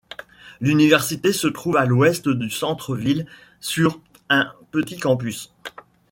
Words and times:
L'université 0.61 1.31
se 1.31 1.45
trouve 1.45 1.77
à 1.77 1.85
l'ouest 1.85 2.27
du 2.27 2.49
centre-ville 2.49 3.27
sur 3.59 4.01
un 4.29 4.51
petit 4.71 4.97
campus. 4.97 5.53